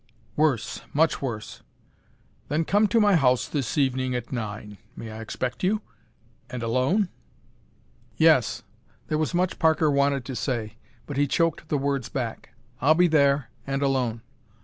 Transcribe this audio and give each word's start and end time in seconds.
"Worse! 0.35 0.81
Much 0.93 1.21
worse!" 1.21 1.61
"Then 2.47 2.65
come 2.65 2.87
to 2.87 2.99
my 2.99 3.15
house 3.17 3.47
this 3.47 3.77
evening 3.77 4.15
at 4.15 4.31
nine. 4.31 4.79
May 4.95 5.11
I 5.11 5.21
expect 5.21 5.63
you? 5.63 5.83
And 6.49 6.63
alone?" 6.63 7.09
"Yes." 8.17 8.63
There 9.09 9.19
was 9.19 9.35
much 9.35 9.59
Parker 9.59 9.91
wanted 9.91 10.25
to 10.25 10.35
say, 10.35 10.77
but 11.05 11.17
he 11.17 11.27
choked 11.27 11.69
the 11.69 11.77
words 11.77 12.09
back. 12.09 12.49
"I'll 12.81 12.95
be 12.95 13.07
there, 13.07 13.51
and 13.67 13.83
alone." 13.83 14.23